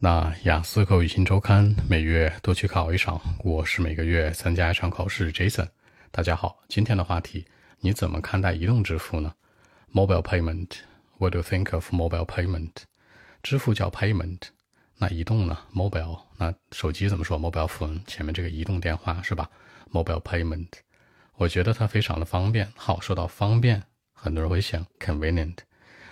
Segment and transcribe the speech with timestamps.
[0.00, 5.32] 那雅思口语新周刊每月都去考一场，我是每个月参加一场考试。
[5.32, 5.66] Jason，
[6.12, 7.44] 大家好，今天的话题，
[7.80, 9.34] 你怎么看待移动支付呢
[9.92, 12.70] ？Mobile payment，What do you think of mobile payment？
[13.42, 14.38] 支付叫 payment，
[14.98, 19.50] 那移动呢？Mobile，那手机怎么说？Mobile phone，前面这个移动电话是吧
[19.90, 20.68] ？Mobile payment，
[21.34, 22.68] 我觉得它非常的方便。
[22.76, 25.56] 好，说到方便，很多人会想 convenient，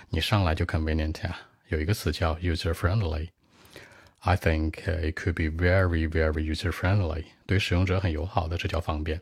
[0.09, 1.39] 你上来就 convenient 呀？
[1.69, 3.29] 有一个词叫 user friendly。
[4.26, 9.20] I think it could be very, very user friendly，对使用者很友好的，这叫方便。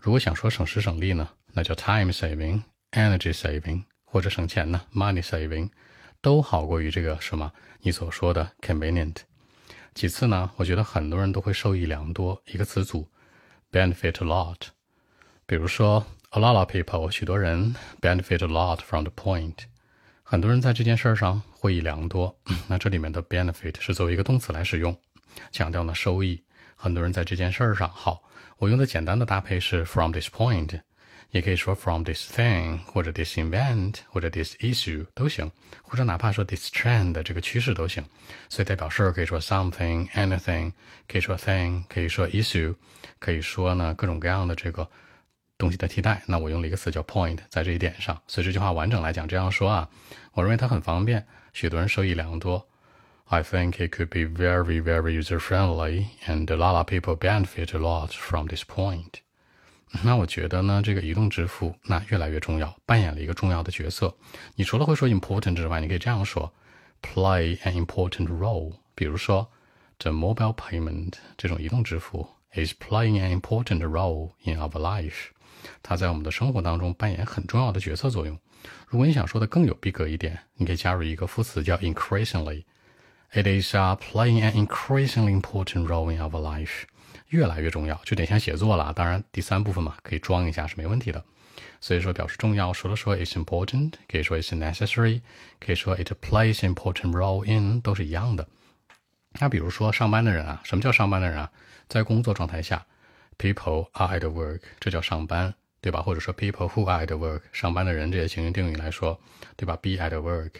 [0.00, 5.70] 如果想说省时省力呢，那叫 time saving、energy saving，或者省钱呢，money saving，
[6.20, 9.18] 都好过于这个什么你所说的 convenient。
[9.94, 13.08] 其次呢，我觉得很多人都会受益良多，一个词组
[13.70, 14.56] benefit a lot。
[15.46, 19.58] 比如说 a lot of people，许多人 benefit a lot from the point。
[20.29, 22.37] 很多人在这件事儿上获益良多。
[22.67, 24.93] 那这里面的 benefit 是作为一个动词来使用，
[25.53, 26.43] 强调呢收益。
[26.75, 28.21] 很多人在这件事儿上好。
[28.57, 30.81] 我用的简单的搭配是 from this point，
[31.31, 35.49] 也可以说 from this thing，或者 this event，或者 this issue 都行，
[35.81, 38.03] 或者哪怕说 this trend 这个趋势都行。
[38.49, 40.73] 所以代表事可以说 something，anything，
[41.07, 42.75] 可以说 thing，可以说 issue，
[43.19, 44.89] 可以说呢各种各样的这个。
[45.57, 49.89] 东西的替代，那我用了一个词叫 point，在这一点上，所以这句话完整来讲这样说啊，
[50.33, 52.67] 我认为它很方便，许多人受益良多。
[53.29, 57.79] I think it could be very, very user friendly, and a lot of people benefit a
[57.79, 59.15] lot from this point。
[60.03, 64.15] 那我觉得呢，这个移动支付那越来越重要，扮演了一个重要的角色。
[64.55, 66.53] 你除了会说 important 之外，你可以这样说
[67.01, 68.73] ，play an important role。
[68.95, 69.49] 比如说
[69.97, 75.31] ，the mobile payment 这种移动支付 is playing an important role in our life。
[75.81, 78.37] 它在我们的生活当中扮演很重要的角色作用。
[78.87, 82.63] 如果你想说的更有逼格一点，你可以加入一个副词叫 increasingly。
[83.31, 86.83] It is playing an increasingly important role in our life。
[87.29, 88.93] 越来越重要，就得像写作了。
[88.93, 91.23] 当然，第三部分嘛，可以装一下是没问题的。
[91.81, 95.21] 所以说，表示重要，说了说 it's important，可以说 it's necessary，
[95.59, 98.47] 可以说 it plays important role in，都是一样的。
[99.39, 101.51] 那比如说上班的人啊，什么叫上班的人啊？
[101.89, 102.85] 在工作状态下。
[103.37, 106.01] People are at work，这叫上班，对吧？
[106.01, 109.19] 或者说 people who are at work，上班的人这些情形定语来说，
[109.55, 110.51] 对吧？Be at work，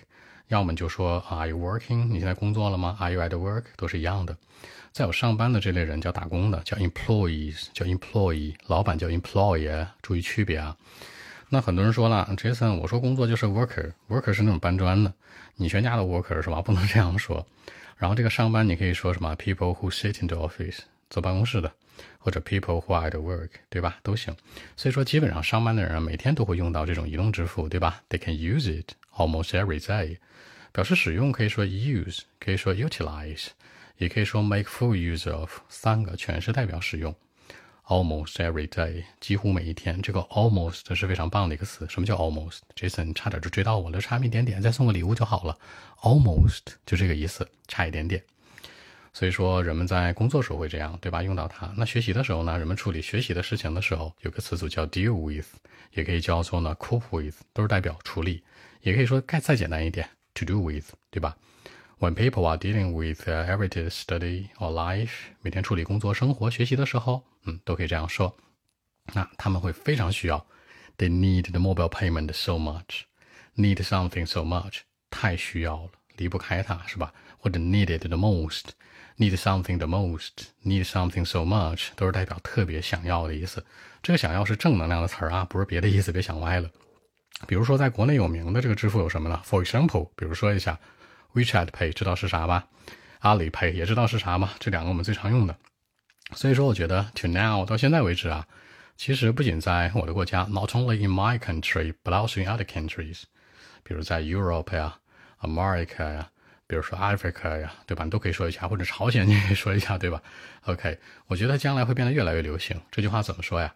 [0.48, 2.08] 要么就说 Are you working？
[2.08, 3.64] 你现在工作了吗？Are you at work？
[3.76, 4.38] 都是一样的。
[4.92, 10.76] 再有上班的这类人叫打工的，叫 employees，叫 employee，老板叫 employer，注意区别啊。
[11.50, 15.14] 那很多人说了，Jason，我说工作就是 worker，worker 是那种搬砖的，
[15.56, 16.62] 你全家的 worker 是吧？
[16.62, 17.46] 不能这样说。
[17.96, 21.72] 然后这个上班你可以说什么？People who sit in the office，坐办公室的。
[22.20, 24.00] 或者 people who are at work，对吧？
[24.04, 24.36] 都行。
[24.76, 30.18] 所以说，基本上上班的人每天都会用到这种移动支付，对吧？They can use it almost every day。
[30.74, 33.48] 表示使用可以说 use，可以说 utilize，
[33.98, 37.16] 也可以说 make full use of，三个全是代表使用。
[37.86, 40.02] Almost every day，几乎每一天。
[40.02, 41.88] 这个 almost 是非常棒的一个词。
[41.90, 45.58] 什么叫 almost？Jason 差点就追到我了，差一点点，再送个礼物就好了。
[46.02, 48.22] Almost 就这个意思，差一点点。
[49.18, 51.24] 所以说，人们在工作时候会这样，对吧？
[51.24, 51.74] 用到它。
[51.76, 52.56] 那学习的时候呢？
[52.56, 55.48] 人们处理学习的事情的时候，有个词组叫 deal with，
[55.94, 58.44] 也可以叫做呢 cope with，都是代表处理。
[58.82, 61.36] 也可以说再再简单一点，to do with，对吧
[61.98, 65.10] ？When people are dealing with everyday study or life，
[65.42, 68.38] 每天处理工作、生活、学习的时候，嗯，都可以这样说。
[69.16, 70.46] 那他们会非常需要
[70.96, 77.12] ，they need the mobile payment so much，need something so much，太需要了，离不开它，是吧？
[77.40, 78.66] 或者 need it the most。
[79.20, 83.66] Need something the most, need something so much，都是代表特别想要的意思。
[84.04, 86.70] 这个想要是正能量的词儿啊，不是别的意思，别想歪了。
[87.48, 90.80] 比如说，在国内有名的这个支付有什么呢？For example，比如说一下
[91.34, 92.68] WeChat Pay，知道是啥吧？
[93.20, 94.52] 阿里 Pay 也知道是啥吗？
[94.60, 95.56] 这两个我们最常用的。
[96.34, 98.46] 所以说，我觉得 to now 到现在为止啊，
[98.96, 103.24] 其实不仅在我的国家，not only in my country，but also in other countries，
[103.84, 105.00] 比如在 Europe 呀、
[105.42, 106.30] America 呀。
[106.68, 108.04] 比如说 Africa 呀，对吧？
[108.04, 110.22] 你都可以说一下，或者朝鲜你也可以说一下，对吧
[110.66, 112.80] ？OK，我觉得将来会变得越来越流行。
[112.92, 113.74] 这句话怎么说呀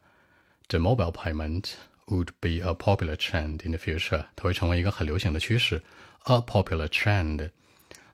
[0.67, 1.71] ？The mobile payment
[2.07, 4.25] would be a popular trend in the future。
[4.35, 5.81] 它会成为一个很流行的趋势
[6.25, 7.49] ，a popular trend。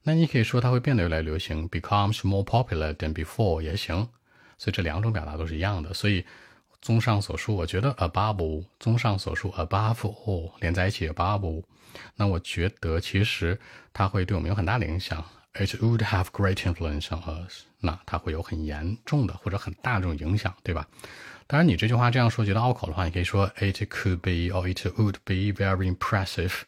[0.04, 4.08] 那你可以说它会变得越来越流行，becomes more popular than before 也行。
[4.58, 5.94] 所以这两种表达都是一样的。
[5.94, 6.24] 所以
[6.82, 11.64] 综上所述，我觉得 above，综上所述 above all 连在一起 above。
[12.16, 13.60] 那我觉得其实
[13.94, 15.24] 它会对我们有很大的影响。
[15.54, 17.64] It would have great influence on us。
[17.80, 20.88] 那它会有很严重的或者很大这种影响，对吧？
[21.48, 26.62] 当然，你这句话这样说觉得拗口的话，你可以说 It could be or it would be very impressive。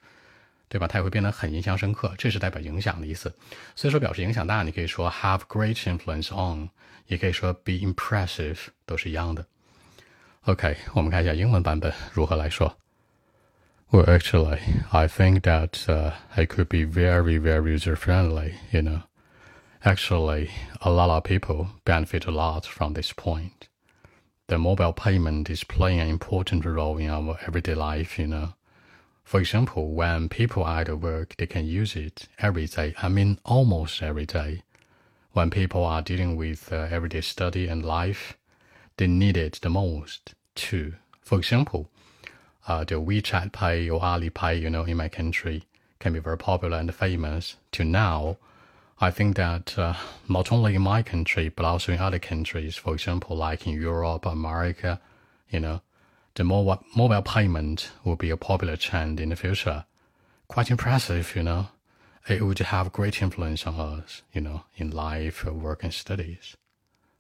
[0.71, 0.87] 对吧？
[0.87, 3.33] 它也会变得很印象深刻，这是代表影响的意思。
[3.75, 6.69] 所以说表示影响大，你可以说 have great influence on，
[7.07, 9.43] 也可以说 be impressive，都是一样的。
[10.48, 12.76] OK，我们看一下英文版本如何来说。
[13.90, 14.58] Well, actually,
[14.90, 18.54] I think that uh, it could be very, very user friendly.
[18.70, 19.02] You know,
[19.82, 20.50] actually,
[20.80, 23.68] a lot of people benefit a lot from this point.
[24.48, 28.18] The mobile payment is playing an important role in our everyday life.
[28.18, 28.54] You know,
[29.22, 32.94] for example, when people are at work, they can use it every day.
[33.00, 34.62] I mean, almost every day.
[35.32, 38.36] When people are dealing with uh, everyday study and life,
[38.96, 40.93] they need it the most too.
[41.21, 41.89] For example,
[42.67, 45.63] uh, the WeChat Pay or Alipay, you know, in my country
[45.99, 48.37] can be very popular and famous to now.
[49.01, 49.93] I think that uh,
[50.27, 54.25] not only in my country, but also in other countries, for example, like in Europe,
[54.25, 54.99] America,
[55.49, 55.81] you know,
[56.35, 59.85] the mobile, mobile payment will be a popular trend in the future.
[60.47, 61.67] Quite impressive, you know.
[62.27, 66.55] It would have great influence on us, you know, in life, work, and studies.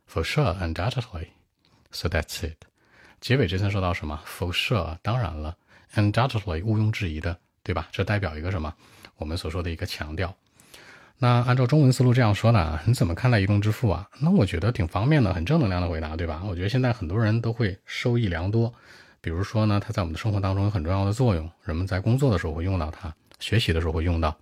[0.05, 1.33] For sure, undoubtedly.
[1.91, 2.65] So that's it.
[3.19, 4.97] 结尾这层说到什么辐射？
[5.01, 5.55] 当然了
[5.95, 7.87] ，undoubtedly 毋庸置疑的，对吧？
[7.91, 8.73] 这代表一个什么？
[9.17, 10.33] 我们所说的一个强调。
[11.17, 12.79] 那按照中文思路这样说呢？
[12.85, 14.07] 你怎么看待移动支付啊？
[14.21, 16.41] 那我觉得挺方便的，很正能量的回答，对吧？
[16.45, 18.73] 我觉得现在很多人都会受益良多。
[19.19, 24.33] 比如说呢，它在我们的生活当中有很重要的作用，人们在工作的时候会用到它，学习的时候会用到。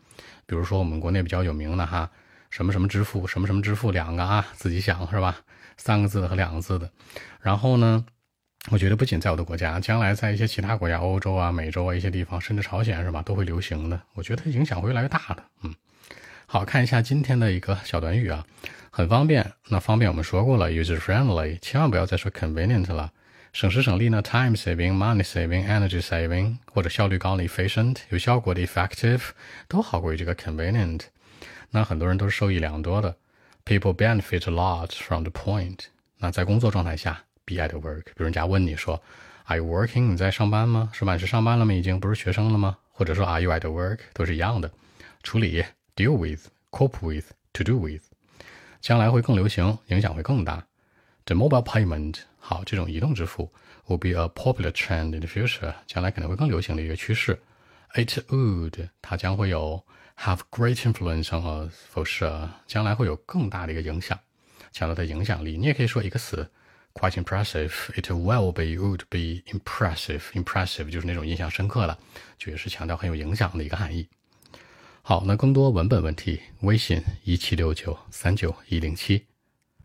[0.46, 2.08] 比如说我们国内比较有名的哈，
[2.52, 5.36] 什么什么支付，什么什么支付，两个啊，自己想是吧？
[5.78, 6.92] 三个字的和两个字的。
[7.42, 8.06] 然后呢？
[8.70, 13.98] 我觉得不仅在我的国家，将来在一些其他国家，欧洲啊、美洲啊一些地方，甚至朝鲜是吧，都会流行的。
[14.14, 15.44] 我觉得影响会越来越大的。
[15.62, 15.74] 嗯，
[16.46, 18.46] 好看一下今天的一个小短语啊，
[18.92, 19.54] 很方便。
[19.70, 23.14] 那方便我们说过了，user friendly，千万不要再说 convenient 了。
[23.54, 29.22] 省时省力呢，time saving、money saving、energy saving，或者效率高的 efficient，有效果的 effective，
[29.70, 31.04] 都好过于这个 convenient。
[31.72, 33.16] 那很多人都是受益良多的
[33.64, 35.86] ，people benefit a lot from the point。
[36.18, 37.24] 那在工作状态下。
[37.48, 39.02] Be at work，比如人家问你说
[39.46, 40.10] ，Are you working？
[40.10, 40.92] 你在上班吗？
[40.94, 41.14] 是吧？
[41.14, 41.74] 你是上班了吗？
[41.74, 42.78] 已经不是学生了吗？
[42.92, 44.00] 或者说 Are you at work？
[44.14, 44.70] 都是一样的。
[45.24, 45.64] 处理
[45.96, 48.04] deal with，cope with，to do with，
[48.82, 50.68] 将来会更流行，影响会更大。
[51.26, 53.52] The mobile payment，好，这种移动支付
[53.88, 57.40] will be a popular trend in the future，将来可能会更流行的一个趋势。
[57.94, 59.84] It would，它将会有
[60.18, 64.20] have great influence on us，for sure，将来会有更大的一个影响，
[64.72, 65.58] 强调它影响力。
[65.58, 66.50] 你也可以说一个词。
[66.98, 67.72] Quite impressive.
[67.96, 70.22] It will be, would be impressive.
[70.34, 71.98] Impressive 就是那种印象深刻的，
[72.38, 74.08] 就也是强调很有影响的一个含义。
[75.02, 79.26] 好，那更多文本问题，微信一七六九三九一零七。